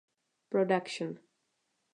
Production. 0.49 1.19